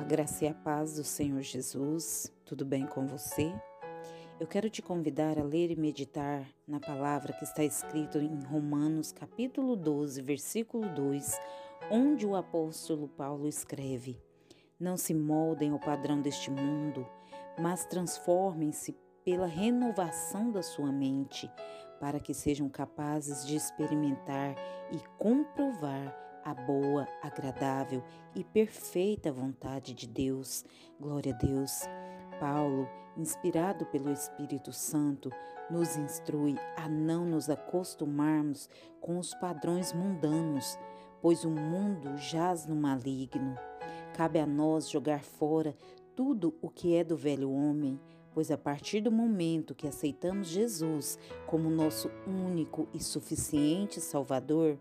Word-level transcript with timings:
A 0.00 0.02
graça 0.02 0.46
e 0.46 0.48
a 0.48 0.54
paz 0.54 0.96
do 0.96 1.04
Senhor 1.04 1.42
Jesus, 1.42 2.32
tudo 2.46 2.64
bem 2.64 2.86
com 2.86 3.06
você? 3.06 3.52
Eu 4.40 4.46
quero 4.46 4.70
te 4.70 4.80
convidar 4.80 5.38
a 5.38 5.42
ler 5.42 5.70
e 5.70 5.76
meditar 5.76 6.46
na 6.66 6.80
palavra 6.80 7.34
que 7.34 7.44
está 7.44 7.62
escrito 7.62 8.16
em 8.16 8.42
Romanos 8.44 9.12
capítulo 9.12 9.76
12, 9.76 10.22
versículo 10.22 10.88
2, 10.94 11.38
onde 11.90 12.26
o 12.26 12.34
apóstolo 12.34 13.08
Paulo 13.08 13.46
escreve: 13.46 14.18
Não 14.80 14.96
se 14.96 15.12
moldem 15.12 15.72
ao 15.72 15.78
padrão 15.78 16.22
deste 16.22 16.50
mundo, 16.50 17.06
mas 17.58 17.84
transformem-se 17.84 18.96
pela 19.22 19.46
renovação 19.46 20.50
da 20.50 20.62
sua 20.62 20.90
mente, 20.90 21.46
para 22.00 22.18
que 22.18 22.32
sejam 22.32 22.70
capazes 22.70 23.46
de 23.46 23.54
experimentar 23.54 24.56
e 24.90 24.98
comprovar 25.18 26.29
a 26.44 26.54
boa, 26.54 27.06
agradável 27.22 28.02
e 28.34 28.42
perfeita 28.42 29.32
vontade 29.32 29.94
de 29.94 30.06
Deus. 30.06 30.64
Glória 30.98 31.34
a 31.34 31.36
Deus. 31.36 31.82
Paulo, 32.38 32.88
inspirado 33.16 33.84
pelo 33.86 34.10
Espírito 34.10 34.72
Santo, 34.72 35.30
nos 35.70 35.96
instrui 35.96 36.56
a 36.76 36.88
não 36.88 37.24
nos 37.24 37.50
acostumarmos 37.50 38.68
com 39.00 39.18
os 39.18 39.34
padrões 39.34 39.92
mundanos, 39.92 40.78
pois 41.20 41.44
o 41.44 41.50
mundo 41.50 42.16
jaz 42.16 42.66
no 42.66 42.74
maligno. 42.74 43.54
Cabe 44.14 44.38
a 44.38 44.46
nós 44.46 44.88
jogar 44.88 45.22
fora 45.22 45.74
tudo 46.16 46.54
o 46.60 46.68
que 46.68 46.94
é 46.94 47.04
do 47.04 47.16
velho 47.16 47.50
homem, 47.50 48.00
pois 48.32 48.50
a 48.50 48.58
partir 48.58 49.00
do 49.00 49.12
momento 49.12 49.74
que 49.74 49.86
aceitamos 49.86 50.48
Jesus 50.48 51.18
como 51.46 51.70
nosso 51.70 52.10
único 52.26 52.88
e 52.92 53.02
suficiente 53.02 54.00
Salvador, 54.00 54.78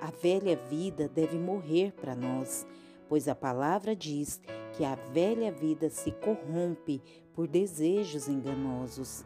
a 0.00 0.10
velha 0.10 0.56
vida 0.56 1.08
deve 1.08 1.38
morrer 1.38 1.92
para 1.92 2.14
nós, 2.14 2.66
pois 3.08 3.28
a 3.28 3.34
palavra 3.34 3.94
diz 3.94 4.40
que 4.72 4.84
a 4.84 4.94
velha 4.94 5.50
vida 5.50 5.88
se 5.88 6.10
corrompe 6.12 7.02
por 7.34 7.46
desejos 7.46 8.28
enganosos. 8.28 9.24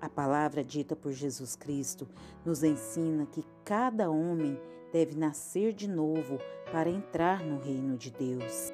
A 0.00 0.08
palavra 0.08 0.62
dita 0.62 0.94
por 0.94 1.12
Jesus 1.12 1.56
Cristo 1.56 2.06
nos 2.44 2.62
ensina 2.62 3.26
que 3.26 3.44
cada 3.64 4.10
homem 4.10 4.58
deve 4.92 5.16
nascer 5.16 5.72
de 5.72 5.88
novo 5.88 6.38
para 6.70 6.90
entrar 6.90 7.42
no 7.42 7.58
reino 7.58 7.96
de 7.96 8.10
Deus. 8.10 8.72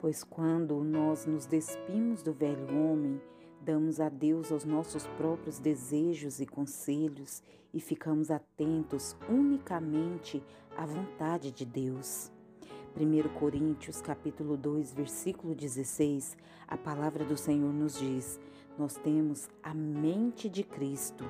Pois 0.00 0.24
quando 0.24 0.82
nós 0.82 1.26
nos 1.26 1.46
despimos 1.46 2.22
do 2.22 2.32
velho 2.32 2.66
homem, 2.76 3.20
Damos 3.64 4.00
a 4.00 4.08
Deus 4.08 4.50
aos 4.50 4.64
nossos 4.64 5.06
próprios 5.06 5.60
desejos 5.60 6.40
e 6.40 6.46
conselhos 6.46 7.44
e 7.72 7.80
ficamos 7.80 8.28
atentos 8.28 9.16
unicamente 9.28 10.42
à 10.76 10.84
vontade 10.84 11.52
de 11.52 11.64
Deus. 11.64 12.31
1 12.94 13.38
Coríntios 13.38 14.02
capítulo 14.02 14.54
2, 14.54 14.92
versículo 14.92 15.54
16, 15.54 16.36
a 16.68 16.76
palavra 16.76 17.24
do 17.24 17.38
Senhor 17.38 17.72
nos 17.72 17.98
diz: 17.98 18.38
Nós 18.78 18.96
temos 18.96 19.48
a 19.62 19.72
mente 19.72 20.46
de 20.46 20.62
Cristo. 20.62 21.24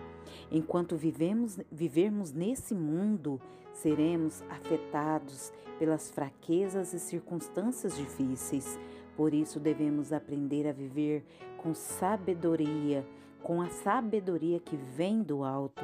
Enquanto 0.51 0.97
vivemos, 0.97 1.61
vivermos 1.71 2.33
nesse 2.33 2.75
mundo, 2.75 3.41
seremos 3.73 4.43
afetados 4.51 5.53
pelas 5.79 6.11
fraquezas 6.11 6.93
e 6.95 6.99
circunstâncias 6.99 7.97
difíceis. 7.97 8.77
Por 9.17 9.33
isso 9.33 9.61
devemos 9.61 10.13
aprender 10.13 10.67
a 10.67 10.73
viver 10.73 11.25
com 11.59 11.73
sabedoria, 11.75 13.07
com 13.43 13.61
a 13.61 13.69
sabedoria 13.69 14.61
que 14.61 14.77
vem 14.77 15.23
do 15.23 15.45
alto. 15.45 15.83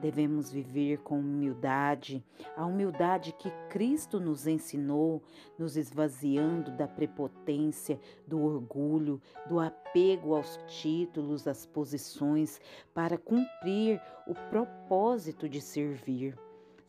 Devemos 0.00 0.50
viver 0.50 0.98
com 0.98 1.18
humildade, 1.20 2.24
a 2.56 2.64
humildade 2.64 3.34
que 3.38 3.50
Cristo 3.68 4.18
nos 4.18 4.46
ensinou, 4.46 5.22
nos 5.58 5.76
esvaziando 5.76 6.70
da 6.70 6.88
prepotência, 6.88 8.00
do 8.26 8.42
orgulho, 8.42 9.20
do 9.46 9.60
apego 9.60 10.34
aos 10.34 10.58
títulos, 10.66 11.46
às 11.46 11.66
posições, 11.66 12.60
para 12.94 13.18
cumprir 13.18 14.00
o 14.26 14.34
propósito 14.48 15.48
de 15.48 15.60
servir. 15.60 16.34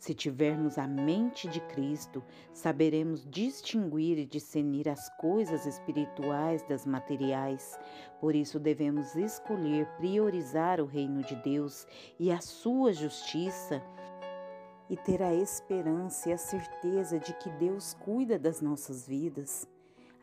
Se 0.01 0.15
tivermos 0.15 0.79
a 0.79 0.87
mente 0.87 1.47
de 1.47 1.59
Cristo, 1.59 2.23
saberemos 2.51 3.23
distinguir 3.29 4.17
e 4.17 4.25
discernir 4.25 4.89
as 4.89 5.15
coisas 5.17 5.67
espirituais 5.67 6.63
das 6.63 6.87
materiais. 6.87 7.79
Por 8.19 8.33
isso 8.33 8.59
devemos 8.59 9.15
escolher 9.15 9.85
priorizar 9.97 10.81
o 10.81 10.87
reino 10.87 11.21
de 11.21 11.35
Deus 11.35 11.85
e 12.19 12.31
a 12.31 12.41
sua 12.41 12.91
justiça 12.91 13.79
e 14.89 14.97
ter 14.97 15.21
a 15.21 15.35
esperança 15.35 16.29
e 16.29 16.33
a 16.33 16.37
certeza 16.37 17.19
de 17.19 17.35
que 17.35 17.51
Deus 17.51 17.93
cuida 17.93 18.39
das 18.39 18.59
nossas 18.59 19.07
vidas. 19.07 19.67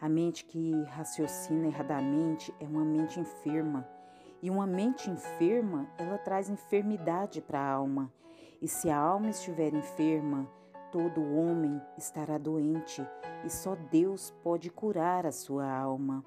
A 0.01 0.09
mente 0.09 0.45
que 0.45 0.73
raciocina 0.89 1.69
erradamente 1.69 2.53
é 2.59 2.65
uma 2.65 2.85
mente 2.85 3.21
enferma. 3.21 3.89
E 4.43 4.51
uma 4.51 4.67
mente 4.67 5.09
enferma, 5.09 5.89
ela 5.97 6.19
traz 6.19 6.51
enfermidade 6.51 7.41
para 7.41 7.61
a 7.61 7.71
alma. 7.71 8.13
E 8.61 8.67
se 8.67 8.91
a 8.91 8.99
alma 8.99 9.31
estiver 9.31 9.73
enferma, 9.73 10.49
todo 10.91 11.23
homem 11.23 11.81
estará 11.97 12.37
doente, 12.39 13.07
e 13.45 13.51
só 13.51 13.77
Deus 13.77 14.35
pode 14.43 14.69
curar 14.69 15.25
a 15.27 15.33
sua 15.33 15.71
alma. 15.71 16.25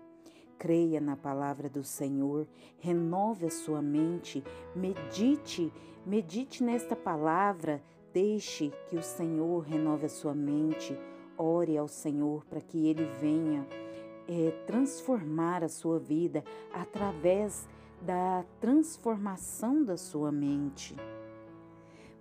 Creia 0.58 1.02
na 1.02 1.18
palavra 1.18 1.70
do 1.70 1.84
Senhor, 1.84 2.48
renove 2.78 3.48
a 3.48 3.50
sua 3.50 3.82
mente, 3.82 4.42
medite, 4.74 5.74
medite 6.06 6.64
nesta 6.64 6.96
palavra, 6.96 7.84
deixe 8.14 8.72
que 8.88 8.96
o 8.96 9.04
Senhor 9.04 9.60
renove 9.62 10.06
a 10.06 10.10
sua 10.10 10.34
mente, 10.34 10.98
ore 11.38 11.78
ao 11.78 11.88
Senhor 11.90 12.46
para 12.46 12.62
que 12.62 12.88
ele 12.88 13.06
venha 13.20 13.68
é, 14.28 14.52
transformar 14.66 15.66
a 15.66 15.70
sua 15.70 16.00
vida 16.00 16.44
através 16.72 17.68
da 18.02 18.46
transformação 18.62 19.84
da 19.84 19.98
sua 19.98 20.32
mente 20.32 20.96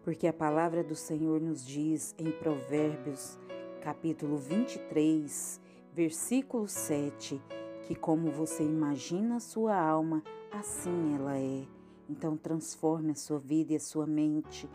porque 0.02 0.26
a 0.26 0.32
palavra 0.32 0.82
do 0.82 0.94
Senhor 0.94 1.40
nos 1.40 1.64
diz 1.64 2.14
em 2.18 2.30
Provérbios, 2.30 3.38
capítulo 3.82 4.36
23, 4.38 5.60
versículo 5.92 6.66
7, 6.66 7.40
que 7.82 7.94
como 7.94 8.30
você 8.30 8.62
imagina 8.62 9.36
a 9.36 9.40
sua 9.40 9.76
alma, 9.76 10.22
assim 10.50 11.14
ela 11.14 11.38
é. 11.38 11.64
Então 12.08 12.36
transforme 12.36 13.12
a 13.12 13.14
sua 13.14 13.38
vida 13.38 13.72
e 13.72 13.76
a 13.76 13.80
sua 13.80 14.06
mente. 14.06 14.68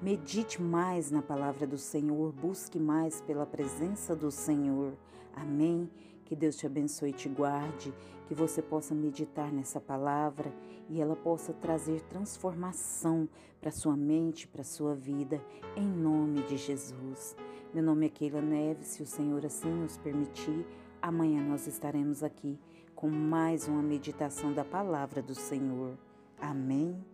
Medite 0.00 0.62
mais 0.62 1.10
na 1.10 1.20
palavra 1.20 1.66
do 1.66 1.76
Senhor, 1.76 2.32
busque 2.32 2.78
mais 2.78 3.20
pela 3.20 3.46
presença 3.46 4.14
do 4.14 4.30
Senhor. 4.30 4.92
Amém. 5.34 5.90
Que 6.30 6.36
Deus 6.36 6.54
te 6.54 6.64
abençoe 6.64 7.10
e 7.10 7.12
te 7.12 7.28
guarde, 7.28 7.92
que 8.28 8.34
você 8.36 8.62
possa 8.62 8.94
meditar 8.94 9.50
nessa 9.52 9.80
palavra 9.80 10.54
e 10.88 11.00
ela 11.00 11.16
possa 11.16 11.52
trazer 11.52 12.02
transformação 12.02 13.28
para 13.60 13.72
sua 13.72 13.96
mente, 13.96 14.46
para 14.46 14.62
sua 14.62 14.94
vida, 14.94 15.44
em 15.74 15.88
nome 15.88 16.44
de 16.44 16.56
Jesus. 16.56 17.34
Meu 17.74 17.82
nome 17.82 18.06
é 18.06 18.08
Keila 18.08 18.40
Neves, 18.40 18.86
se 18.86 19.02
o 19.02 19.06
Senhor 19.06 19.44
assim 19.44 19.72
nos 19.72 19.96
permitir, 19.96 20.64
amanhã 21.02 21.42
nós 21.42 21.66
estaremos 21.66 22.22
aqui 22.22 22.56
com 22.94 23.10
mais 23.10 23.66
uma 23.66 23.82
meditação 23.82 24.52
da 24.52 24.64
palavra 24.64 25.20
do 25.20 25.34
Senhor. 25.34 25.98
Amém. 26.40 27.09